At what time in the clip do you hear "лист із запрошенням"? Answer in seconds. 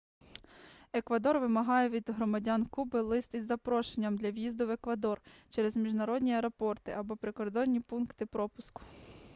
3.01-4.17